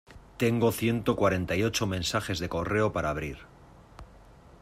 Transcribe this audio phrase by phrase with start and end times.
[0.39, 3.37] Tengo ciento cuarenta y ocho mensajes de correo para abrir.